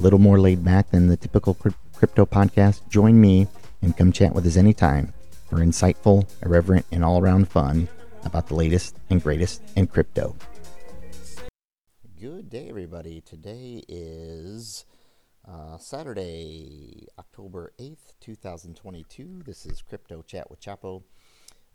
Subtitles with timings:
[0.00, 1.54] a little more laid back than the typical
[1.94, 2.88] crypto podcast.
[2.88, 3.46] Join me
[3.82, 5.12] and come chat with us anytime
[5.46, 7.86] for insightful, irreverent, and all around fun
[8.24, 10.34] about the latest and greatest in crypto.
[12.18, 13.20] Good day, everybody.
[13.20, 14.86] Today is
[15.46, 19.42] uh, Saturday, October 8th, 2022.
[19.44, 21.02] This is Crypto Chat with Chapo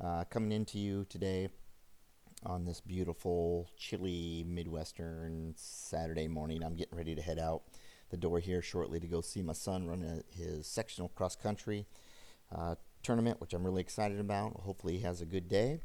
[0.04, 1.50] uh, coming into you today
[2.44, 6.64] on this beautiful, chilly Midwestern Saturday morning.
[6.64, 7.62] I'm getting ready to head out
[8.10, 11.86] the door here shortly to go see my son run his sectional cross country
[12.56, 14.54] uh, tournament, which I'm really excited about.
[14.62, 15.80] Hopefully, he has a good day.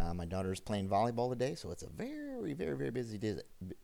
[0.00, 3.36] Uh, my daughter is playing volleyball today, so it's a very, very, very busy day.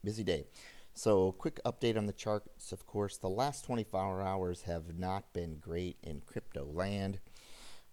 [0.04, 0.46] Busy day.
[0.94, 2.72] So, quick update on the charts.
[2.72, 7.18] Of course, the last 24 hours have not been great in crypto land.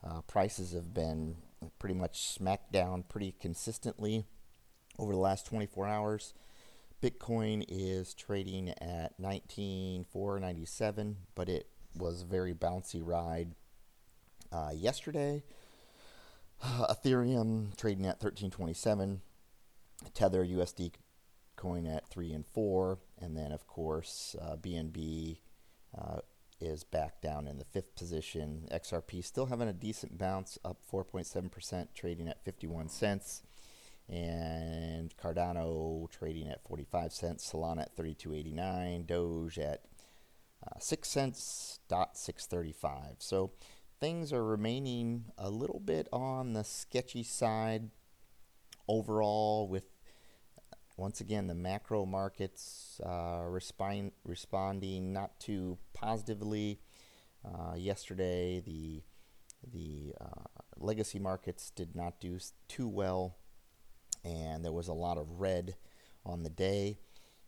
[0.04, 1.38] Uh, prices have been
[1.80, 4.26] pretty much smacked down pretty consistently
[5.00, 6.34] over the last 24 hours.
[7.04, 13.56] Bitcoin is trading at 19,497, but it was a very bouncy ride
[14.54, 15.44] uh, yesterday.
[16.64, 19.20] Ethereum trading at 1327,
[20.14, 20.94] Tether USD
[21.58, 25.40] coin at 3 and 4, and then of course uh, BNB
[25.98, 26.20] uh,
[26.62, 28.70] is back down in the fifth position.
[28.72, 33.42] XRP still having a decent bounce, up 4.7%, trading at 51 cents.
[34.10, 39.82] And Cardano trading at 45 cents, Solana at 32.89, Doge at
[40.66, 43.16] uh, 6 cents, dot 635.
[43.20, 43.52] So
[44.00, 47.90] things are remaining a little bit on the sketchy side
[48.88, 49.86] overall with
[50.98, 56.80] once again, the macro markets uh, respond, responding not too positively.
[57.44, 59.02] Uh, yesterday, the
[59.72, 62.38] the uh, legacy markets did not do
[62.68, 63.38] too well,
[64.24, 65.76] and there was a lot of red
[66.26, 67.00] on the day.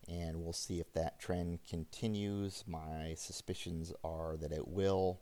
[0.08, 2.64] And we'll see if that trend continues.
[2.68, 5.22] My suspicions are that it will.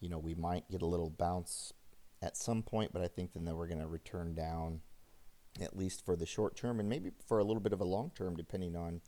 [0.00, 1.72] You know, we might get a little bounce
[2.20, 4.80] at some point, but I think then that we're going to return down
[5.60, 8.12] at least for the short term and maybe for a little bit of a long
[8.14, 9.00] term, depending on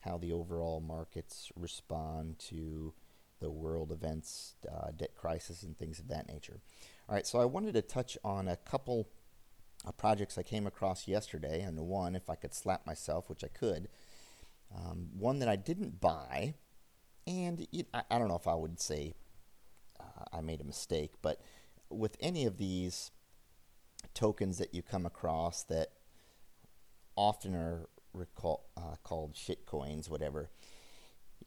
[0.00, 2.94] how the overall markets respond to
[3.40, 6.60] the world events, uh, debt crisis, and things of that nature.
[7.08, 9.08] All right, so I wanted to touch on a couple
[9.96, 13.88] projects I came across yesterday, and one, if I could slap myself, which I could,
[14.74, 16.54] um, one that I didn't buy,
[17.26, 19.14] and it, I, I, don't know if I would say
[19.98, 21.40] uh, I made a mistake, but
[21.88, 23.10] with any of these
[24.14, 25.88] tokens that you come across that
[27.16, 30.50] often are recall, uh, called shit coins, whatever.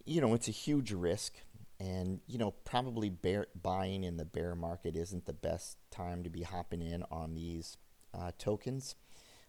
[0.06, 1.36] You know, it's a huge risk,
[1.80, 6.30] and you know, probably bear, buying in the bear market isn't the best time to
[6.30, 7.78] be hopping in on these
[8.14, 8.96] uh, tokens.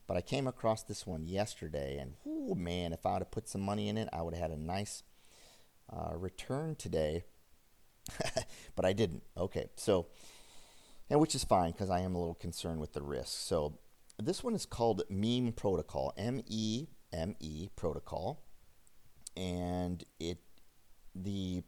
[0.06, 3.48] But I came across this one yesterday, and oh man, if I would have put
[3.48, 5.02] some money in it, I would have had a nice
[5.90, 7.24] uh, return today.
[8.76, 9.22] but I didn't.
[9.36, 10.08] Okay, so
[11.08, 13.32] and which is fine because I am a little concerned with the risk.
[13.32, 13.78] So
[14.22, 18.42] this one is called Meme Protocol, M E M E Protocol,
[19.36, 20.38] and it
[21.14, 21.62] the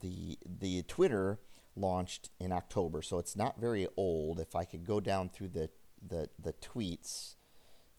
[0.00, 1.40] the the Twitter
[1.76, 4.38] launched in October, so it's not very old.
[4.38, 5.70] If I could go down through the
[6.06, 7.34] the, the tweets,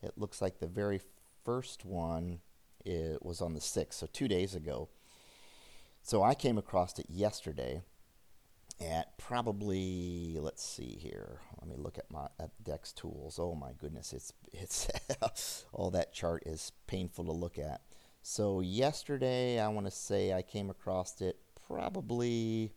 [0.01, 1.01] it looks like the very
[1.43, 2.39] first one
[2.83, 4.89] it was on the 6th, so two days ago.
[6.03, 7.81] So I came across it yesterday
[8.79, 11.39] at probably let's see here.
[11.59, 13.39] Let me look at my at DEXTools.
[13.39, 17.81] Oh my goodness, it's it's all that chart is painful to look at.
[18.21, 21.37] So yesterday, I want to say I came across it
[21.67, 22.71] probably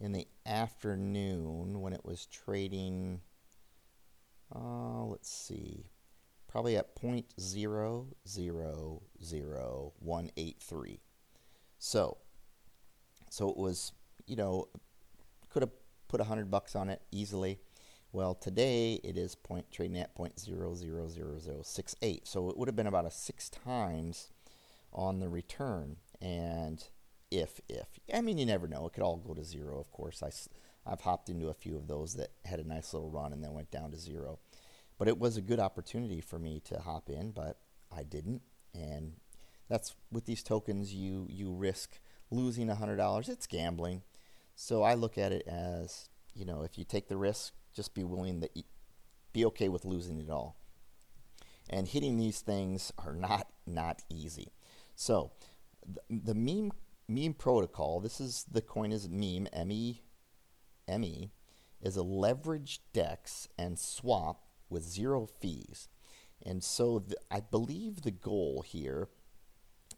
[0.00, 3.20] in the afternoon when it was trading.
[4.54, 5.86] Uh, let's see,
[6.48, 11.00] probably at point zero zero zero one eight three.
[11.78, 12.18] So,
[13.30, 13.92] so it was
[14.26, 14.68] you know
[15.50, 15.70] could have
[16.08, 17.60] put a hundred bucks on it easily.
[18.12, 22.50] Well, today it is point trading at point zero zero zero zero six eight, so
[22.50, 24.30] it would have been about a six times
[24.92, 25.96] on the return.
[26.20, 26.82] And
[27.30, 29.78] if if I mean you never know, it could all go to zero.
[29.78, 30.30] Of course, I
[30.86, 33.52] I've hopped into a few of those that had a nice little run and then
[33.52, 34.38] went down to zero.
[34.98, 37.58] But it was a good opportunity for me to hop in, but
[37.94, 38.42] I didn't.
[38.74, 39.14] And
[39.68, 41.98] that's with these tokens, you you risk
[42.30, 44.02] losing $100, it's gambling.
[44.54, 48.04] So I look at it as, you know, if you take the risk, just be
[48.04, 48.48] willing to
[49.32, 50.56] be okay with losing it all.
[51.68, 54.52] And hitting these things are not not easy.
[54.96, 55.32] So
[55.86, 56.72] the, the meme
[57.08, 60.02] meme protocol, this is the coin is meme, M E
[60.90, 61.30] M E,
[61.80, 65.88] is a leveraged DEX and swap with zero fees.
[66.44, 69.08] And so I believe the goal here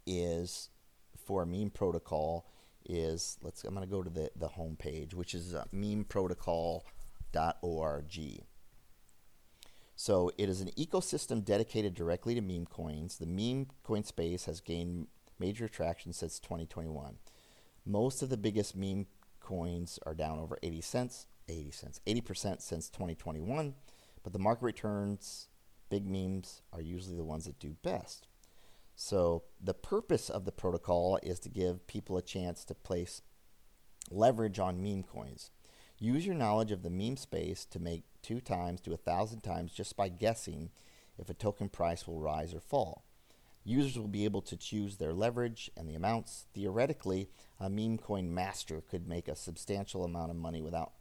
[0.07, 0.69] is
[1.17, 2.47] for a meme protocol
[2.85, 8.43] is let's I'm going to go to the the home page which is uh, memeprotocol.org.
[9.95, 13.19] So it is an ecosystem dedicated directly to meme coins.
[13.19, 15.07] The meme coin space has gained
[15.39, 17.19] major traction since 2021.
[17.85, 19.07] Most of the biggest meme
[19.43, 23.75] coins are down over 80 cents, 80 cents, 80% since 2021,
[24.23, 25.49] but the market returns,
[25.91, 28.29] big memes are usually the ones that do best.
[28.95, 33.23] So the purpose of the protocol is to give people a chance to place
[34.11, 35.51] leverage on meme coins.
[35.99, 39.73] Use your knowledge of the meme space to make two times to a thousand times
[39.73, 40.71] just by guessing
[41.19, 43.05] if a token price will rise or fall.
[43.65, 46.47] Users will be able to choose their leverage and the amounts.
[46.53, 47.29] Theoretically,
[47.61, 50.93] a meme coin master could make a substantial amount of money without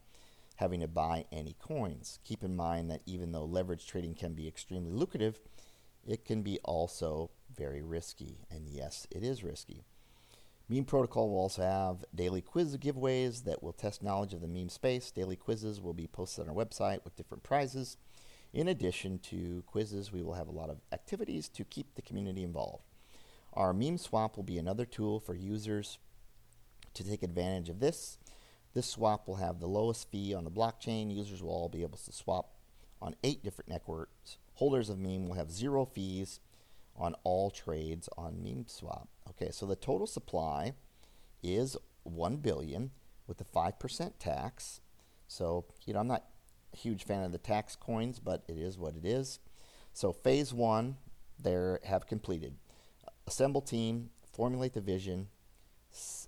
[0.57, 2.19] having to buy any coins.
[2.23, 5.39] Keep in mind that even though leverage trading can be extremely lucrative,
[6.07, 8.37] it can be also very risky.
[8.51, 9.83] And yes, it is risky.
[10.69, 14.69] Meme Protocol will also have daily quiz giveaways that will test knowledge of the meme
[14.69, 15.11] space.
[15.11, 17.97] Daily quizzes will be posted on our website with different prizes.
[18.53, 22.43] In addition to quizzes, we will have a lot of activities to keep the community
[22.43, 22.83] involved.
[23.53, 25.99] Our meme swap will be another tool for users
[26.93, 28.17] to take advantage of this.
[28.73, 31.13] This swap will have the lowest fee on the blockchain.
[31.13, 32.55] Users will all be able to swap
[33.01, 34.37] on eight different networks.
[34.55, 36.39] Holders of meme will have zero fees
[36.95, 39.07] on all trades on meme swap.
[39.29, 40.73] Okay, so the total supply
[41.41, 42.91] is 1 billion
[43.27, 44.81] with a 5% tax.
[45.27, 46.25] So, you know, I'm not
[46.77, 49.39] huge fan of the tax coins, but it is what it is.
[49.93, 50.97] So, phase 1
[51.41, 52.55] there have completed.
[53.27, 55.27] Assemble team, formulate the vision,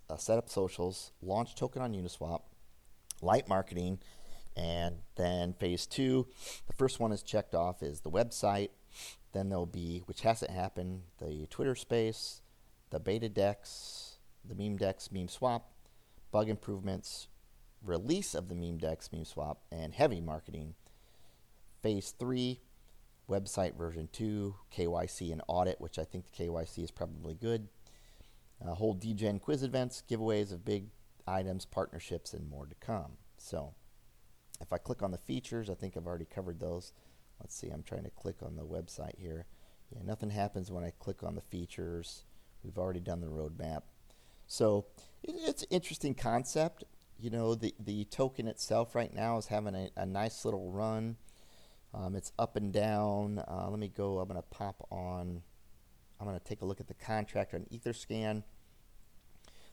[0.09, 2.41] uh, set up socials, launch token on Uniswap,
[3.21, 3.99] light marketing,
[4.55, 6.27] and then phase 2,
[6.67, 8.69] the first one is checked off is the website,
[9.31, 12.41] then there'll be, which hasn't happened, the Twitter space,
[12.91, 14.17] the beta dex,
[14.47, 15.71] the meme dex, meme swap,
[16.31, 17.27] bug improvements,
[17.83, 20.75] release of the meme dex, meme swap, and heavy marketing.
[21.81, 22.61] Phase three,
[23.29, 27.67] website version two, KYC and audit, which I think the KYC is probably good.
[28.65, 30.87] Uh, hold degen quiz events, giveaways of big
[31.27, 33.13] items, partnerships, and more to come.
[33.37, 33.73] So,
[34.61, 36.93] if I click on the features, I think I've already covered those.
[37.39, 39.45] Let's see, I'm trying to click on the website here.
[39.93, 42.23] Yeah, nothing happens when I click on the features.
[42.63, 43.81] We've already done the roadmap.
[44.47, 44.85] So
[45.23, 46.83] it's an interesting concept.
[47.19, 51.15] You know, the, the token itself right now is having a, a nice little run.
[51.93, 53.39] Um, it's up and down.
[53.39, 54.19] Uh, let me go.
[54.19, 55.41] I'm going to pop on.
[56.19, 58.43] I'm going to take a look at the contract on Etherscan.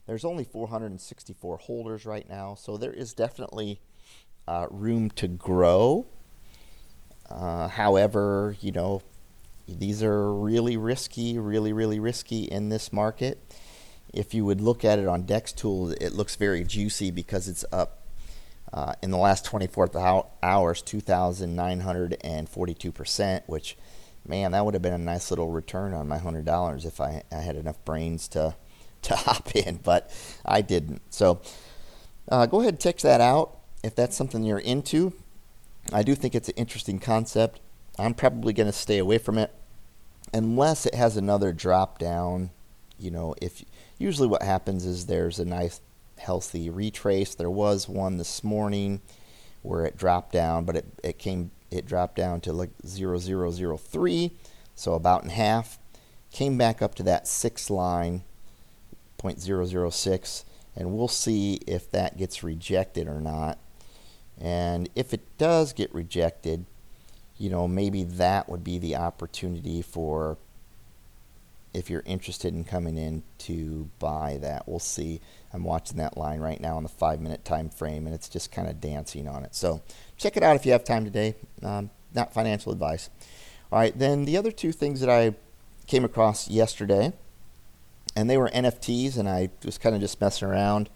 [0.05, 3.79] There's only 464 holders right now, so there is definitely
[4.47, 6.07] uh, room to grow.
[7.29, 9.01] Uh, however, you know,
[9.67, 13.39] these are really risky, really, really risky in this market.
[14.13, 17.99] If you would look at it on DexTool, it looks very juicy because it's up
[18.73, 23.77] uh, in the last 24 hours 2,942%, which,
[24.25, 27.37] man, that would have been a nice little return on my $100 if I, I
[27.37, 28.55] had enough brains to,
[29.03, 30.11] to hop in, but
[30.45, 31.01] I didn't.
[31.09, 31.41] So
[32.29, 35.13] uh, go ahead and check that out if that's something you're into.
[35.91, 37.59] I do think it's an interesting concept.
[37.97, 39.53] I'm probably going to stay away from it
[40.33, 42.51] unless it has another drop down.
[42.97, 43.65] You know, if
[44.01, 45.79] usually what happens is there's a nice
[46.17, 47.35] healthy retrace.
[47.35, 49.01] There was one this morning
[49.61, 54.31] where it dropped down, but it, it came it dropped down to like 0003,
[54.75, 55.79] so about in half.
[56.31, 58.23] Came back up to that six line,
[59.19, 60.43] 0.006,
[60.75, 63.57] and we'll see if that gets rejected or not.
[64.39, 66.65] And if it does get rejected,
[67.37, 70.37] you know, maybe that would be the opportunity for
[71.73, 74.67] if you're interested in coming in to buy that.
[74.67, 75.21] We'll see.
[75.53, 78.51] I'm watching that line right now on the five minute time frame, and it's just
[78.51, 79.55] kind of dancing on it.
[79.55, 79.81] So
[80.17, 81.35] check it out if you have time today.
[81.63, 83.09] Um, not financial advice.
[83.71, 85.35] All right, then the other two things that I
[85.87, 87.13] came across yesterday,
[88.15, 90.89] and they were NFTs, and I was kind of just messing around,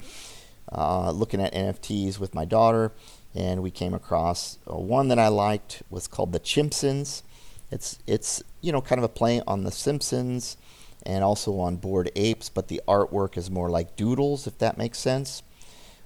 [0.71, 2.91] uh, looking at NFTs with my daughter
[3.35, 7.21] and we came across uh, one that I liked was called the Chimpsons.
[7.69, 10.55] It's it's you know kind of a play on the Simpsons,
[11.03, 14.97] and also on Bored Apes, but the artwork is more like doodles, if that makes
[14.97, 15.43] sense.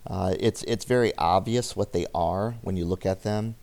[0.07, 3.55] Uh, it's it's very obvious what they are when you look at them.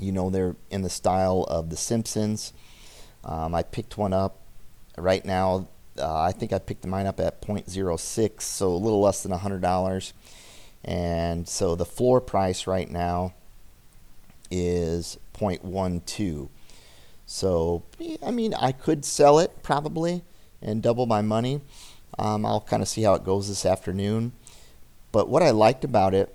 [0.00, 2.52] You know they're in the style of The Simpsons.
[3.24, 4.38] Um, I picked one up
[4.96, 5.68] right now.
[5.98, 10.12] Uh, I think I picked mine up at 0.06, so a little less than $100.
[10.84, 13.34] And so the floor price right now
[14.50, 16.48] is 0.12.
[17.26, 17.82] So,
[18.24, 20.22] I mean, I could sell it probably
[20.62, 21.60] and double my money.
[22.18, 24.32] Um, I'll kind of see how it goes this afternoon.
[25.12, 26.34] But what I liked about it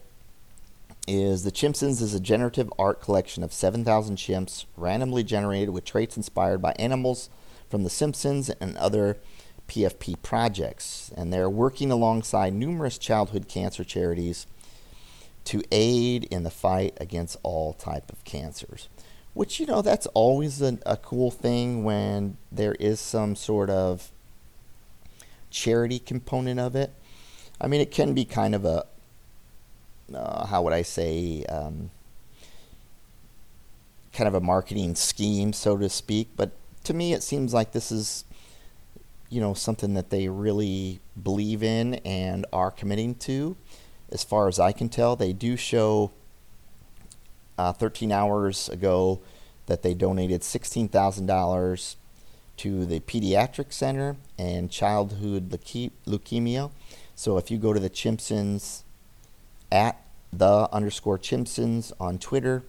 [1.08, 6.16] is the Chimpsons is a generative art collection of 7,000 chimps randomly generated with traits
[6.16, 7.30] inspired by animals
[7.70, 9.18] from The Simpsons and other
[9.68, 11.12] PFP projects.
[11.16, 14.48] And they're working alongside numerous childhood cancer charities
[15.46, 18.88] to aid in the fight against all type of cancers.
[19.34, 24.12] Which, you know, that's always a, a cool thing when there is some sort of
[25.54, 26.92] charity component of it.
[27.62, 28.86] I mean, it can be kind of a,
[30.14, 31.92] uh, how would I say, um,
[34.12, 36.30] kind of a marketing scheme, so to speak.
[36.36, 36.52] But
[36.84, 38.26] to me, it seems like this is,
[39.30, 43.56] you know, something that they really believe in and are committing to.
[44.12, 46.12] As far as I can tell, they do show
[47.58, 49.22] uh, 13 hours ago
[49.68, 51.96] that they donated $16,000
[52.58, 56.72] to the Pediatric Center and Childhood Leukemia.
[57.16, 58.84] So if you go to the Chimpsons
[59.72, 60.00] at
[60.32, 62.64] the underscore Chimpsons on Twitter,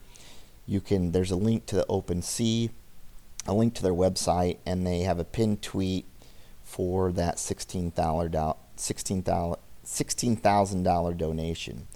[0.67, 1.13] you can.
[1.13, 2.71] There's a link to the OpenSea,
[3.47, 6.07] a link to their website, and they have a pinned tweet
[6.63, 8.35] for that sixteen thousand
[9.85, 11.87] sixteen thousand dollar donation.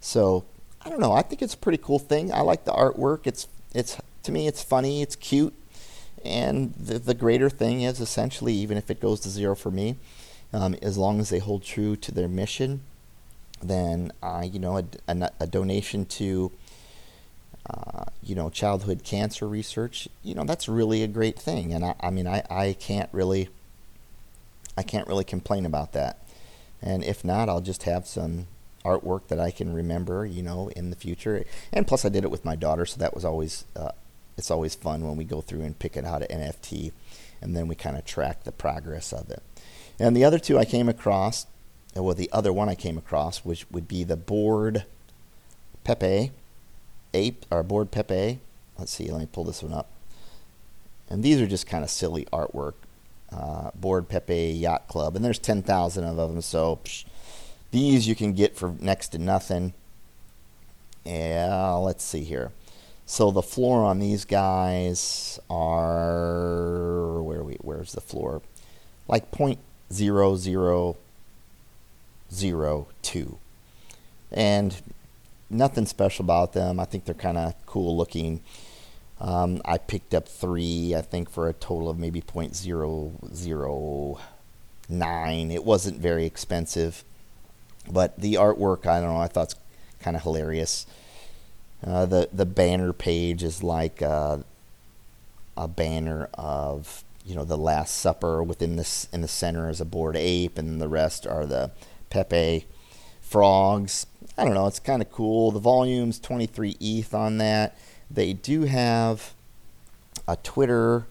[0.00, 0.44] So
[0.82, 1.12] I don't know.
[1.12, 2.32] I think it's a pretty cool thing.
[2.32, 3.26] I like the artwork.
[3.26, 5.02] It's it's to me it's funny.
[5.02, 5.54] It's cute.
[6.24, 9.96] And the, the greater thing is essentially, even if it goes to zero for me,
[10.52, 12.82] um, as long as they hold true to their mission,
[13.62, 16.52] then uh, you know a, a, a donation to
[17.68, 21.72] uh, you know childhood cancer research, you know that's really a great thing.
[21.72, 23.48] And I, I mean I, I can't really
[24.76, 26.18] I can't really complain about that.
[26.82, 28.46] And if not, I'll just have some
[28.84, 31.44] artwork that I can remember, you know, in the future.
[31.72, 33.92] And plus, I did it with my daughter, so that was always uh,
[34.36, 36.92] it's always fun when we go through and pick it out at NFT,
[37.40, 39.42] and then we kind of track the progress of it.
[39.98, 41.46] And the other two I came across,
[41.94, 44.84] well, the other one I came across, which would be the bored
[45.84, 46.32] Pepe,
[47.12, 48.40] ape or bored Pepe.
[48.78, 49.88] Let's see, let me pull this one up.
[51.08, 52.74] And these are just kind of silly artwork.
[53.32, 57.04] Uh, bored Pepe Yacht Club, and there's 10,000 of them, so psh,
[57.72, 59.74] these you can get for next to nothing.
[61.04, 62.52] Yeah, let's see here.
[63.06, 68.40] So the floor on these guys are where we where's the floor?
[69.06, 69.58] Like point
[69.92, 70.96] zero zero
[72.32, 73.38] zero two,
[74.32, 74.80] and
[75.50, 76.80] nothing special about them.
[76.80, 78.40] I think they're kind of cool looking.
[79.20, 84.18] Um, I picked up three, I think, for a total of maybe point zero zero
[84.88, 85.50] nine.
[85.50, 87.04] It wasn't very expensive,
[87.90, 89.56] but the artwork, I don't know, I thought it's
[90.00, 90.86] kind of hilarious.
[91.86, 94.38] Uh, the the banner page is like uh,
[95.56, 98.42] a banner of you know the Last Supper.
[98.42, 101.70] Within this in the center is a bored ape, and the rest are the
[102.08, 102.66] Pepe
[103.20, 104.06] frogs.
[104.38, 104.66] I don't know.
[104.66, 105.50] It's kind of cool.
[105.50, 107.76] The volume's 23 ETH on that.
[108.10, 109.34] They do have
[110.26, 111.06] a Twitter.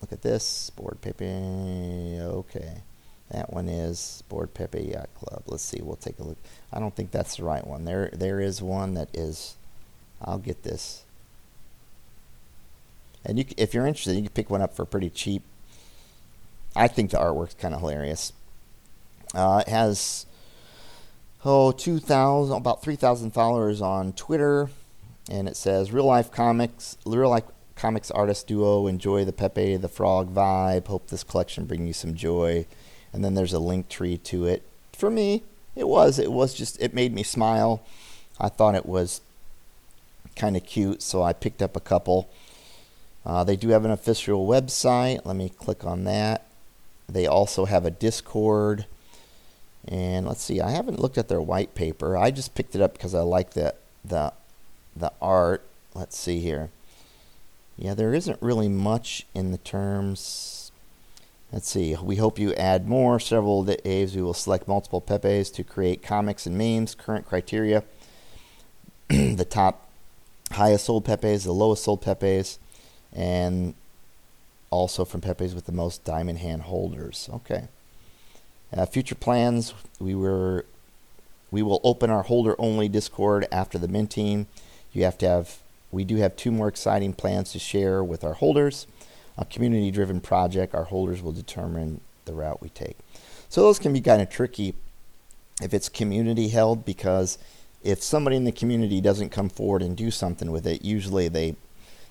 [0.00, 1.24] Look at this bored Pepe.
[1.24, 2.82] Okay,
[3.30, 5.42] that one is bored Pepe Yacht Club.
[5.46, 5.80] Let's see.
[5.82, 6.38] We'll take a look.
[6.74, 7.84] I don't think that's the right one.
[7.84, 9.54] There, there is one that is.
[10.20, 11.04] I'll get this.
[13.24, 15.42] And you, if you're interested, you can pick one up for pretty cheap.
[16.74, 18.32] I think the artwork's kind of hilarious.
[19.32, 20.26] Uh, it has
[21.44, 24.68] oh 2,000, about 3,000 followers on Twitter,
[25.30, 27.44] and it says real life comics, real life
[27.76, 30.88] comics artist duo enjoy the Pepe the Frog vibe.
[30.88, 32.66] Hope this collection bring you some joy.
[33.12, 34.62] And then there's a Linktree to it.
[34.92, 35.44] For me,
[35.76, 36.18] it was.
[36.18, 37.82] It was just, it made me smile.
[38.40, 39.20] I thought it was
[40.36, 42.28] kind of cute, so I picked up a couple.
[43.24, 45.24] Uh, they do have an official website.
[45.24, 46.46] Let me click on that.
[47.08, 48.86] They also have a Discord.
[49.86, 52.16] And let's see, I haven't looked at their white paper.
[52.16, 54.32] I just picked it up because I like the, the,
[54.96, 55.62] the art.
[55.94, 56.70] Let's see here.
[57.76, 60.63] Yeah, there isn't really much in the terms
[61.54, 61.94] Let's see.
[61.94, 63.20] We hope you add more.
[63.20, 66.96] Several days we will select multiple Pepes to create comics and memes.
[66.96, 67.84] Current criteria
[69.08, 69.88] the top
[70.50, 72.58] highest sold Pepes, the lowest sold Pepes,
[73.12, 73.74] and
[74.70, 77.30] also from Pepe's with the most diamond hand holders.
[77.32, 77.68] Okay.
[78.76, 80.66] Uh, future plans: we were
[81.52, 84.48] we will open our holder only Discord after the minting.
[84.92, 85.58] You have to have
[85.92, 88.88] we do have two more exciting plans to share with our holders.
[89.36, 92.96] A community driven project, our holders will determine the route we take.
[93.48, 94.74] So those can be kind of tricky
[95.62, 97.38] if it's community held because
[97.82, 101.56] if somebody in the community doesn't come forward and do something with it, usually they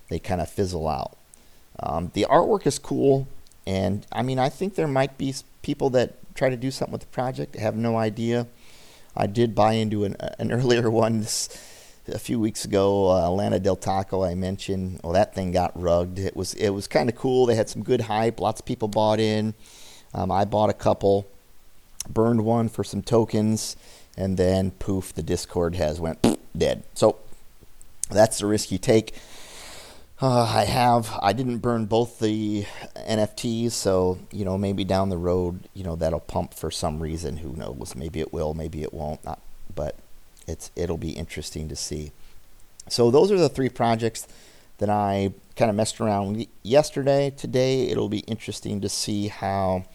[0.10, 1.18] they kind of fizzle out.
[1.80, 3.28] Um, the artwork is cool,
[3.66, 7.02] and I mean I think there might be people that try to do something with
[7.02, 7.56] the project.
[7.56, 8.48] have no idea.
[9.16, 11.50] I did buy into an, an earlier one this,
[12.08, 13.08] a few weeks ago.
[13.08, 15.00] Uh, Del Taco, I mentioned.
[15.04, 16.20] Well, that thing got rugged.
[16.20, 17.46] It was it was kind of cool.
[17.46, 18.40] They had some good hype.
[18.40, 19.54] Lots of people bought in.
[20.14, 21.28] Um, I bought a couple,
[22.10, 23.76] burned one for some tokens,
[24.18, 26.26] and then poof, the Discord has went
[26.58, 26.84] dead.
[26.94, 27.18] So
[28.12, 29.16] that's the risk you take.
[30.22, 31.10] Uh, I have.
[31.22, 35.96] I didn't burn both the NFTs, so you know maybe down the road, you know
[35.96, 37.38] that'll pump for some reason.
[37.38, 37.94] Who knows?
[37.96, 38.54] Maybe it will.
[38.54, 39.24] Maybe it won't.
[39.26, 39.40] Not,
[39.76, 39.96] but
[40.48, 42.12] it's it'll be interesting to see.
[42.90, 44.28] So those are the three projects
[44.80, 47.30] that I kind of messed around yesterday.
[47.30, 49.86] Today it'll be interesting to see how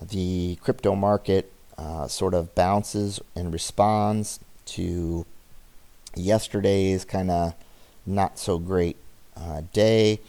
[0.00, 5.24] the crypto market uh, sort of bounces and responds to
[6.14, 7.54] yesterday's kind of
[8.04, 8.96] not so great
[9.36, 10.20] uh, day.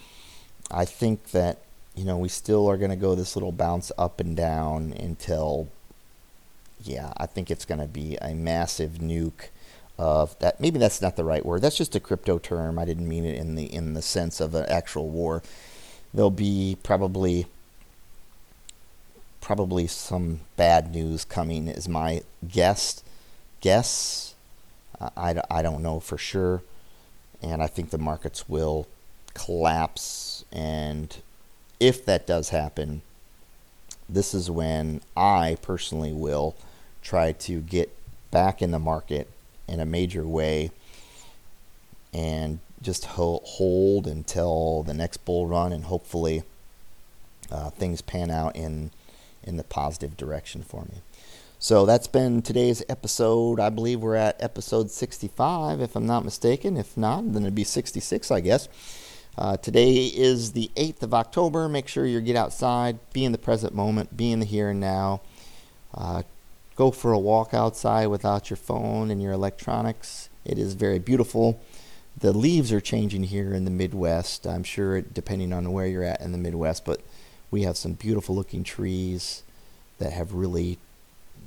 [0.72, 1.60] I think that
[1.96, 5.68] you know we still are going to go this little bounce up and down until
[6.84, 9.50] yeah, I think it's going to be a massive nuke
[9.98, 10.60] of that.
[10.60, 11.62] Maybe that's not the right word.
[11.62, 12.80] That's just a crypto term.
[12.80, 15.44] I didn't mean it in the in the sense of an actual war.
[16.14, 17.48] There'll be probably
[19.44, 23.04] probably some bad news coming is my guess
[23.60, 24.36] guess
[25.18, 26.64] I, I don't know for sure
[27.42, 28.88] and i think the markets will
[29.34, 31.14] collapse and
[31.78, 33.02] if that does happen
[34.08, 36.56] this is when i personally will
[37.04, 37.96] try to get
[38.32, 39.30] back in the market
[39.68, 40.72] in a major way
[42.14, 46.44] and just hold until the next bull run and hopefully
[47.52, 48.92] uh, things pan out in
[49.44, 51.02] in the positive direction for me.
[51.60, 53.60] So that's been today's episode.
[53.60, 56.78] I believe we're at episode 65, if I'm not mistaken.
[56.78, 58.70] If not, then it'd be 66, I guess.
[59.38, 61.68] Uh, today is the 8th of October.
[61.68, 64.80] Make sure you get outside, be in the present moment, be in the here and
[64.80, 65.22] now.
[65.94, 66.24] Uh,
[66.76, 70.30] go for a walk outside without your phone and your electronics.
[70.46, 71.60] It is very beautiful.
[72.20, 74.46] The leaves are changing here in the Midwest.
[74.46, 77.02] I'm sure, depending on where you're at in the Midwest, but
[77.50, 79.44] we have some beautiful looking trees
[80.00, 80.78] that have really,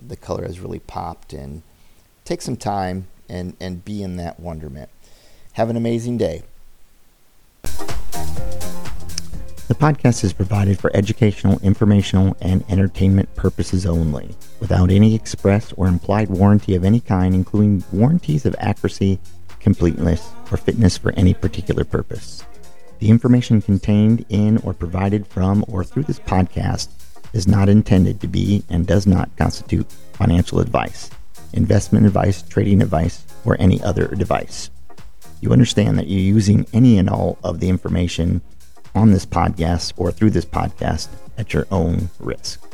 [0.07, 1.33] the color has really popped.
[1.33, 1.63] And
[2.27, 4.91] take some time and, and be in that wonderment.
[5.53, 6.43] Have an amazing day.
[9.69, 15.87] The podcast is provided for educational, informational, and entertainment purposes only, without any express or
[15.87, 19.19] implied warranty of any kind, including warranties of accuracy,
[19.61, 22.45] completeness, or fitness for any particular purpose.
[22.99, 26.89] The information contained in or provided from or through this podcast
[27.33, 31.11] is not intended to be and does not constitute financial advice,
[31.53, 34.71] investment advice, trading advice, or any other advice.
[35.41, 38.41] You understand that you're using any and all of the information
[38.95, 42.66] on this podcast or through this podcast at your own risk.